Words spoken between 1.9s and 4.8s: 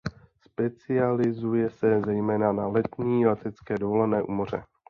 zejména na letní letecké dovolené u moře.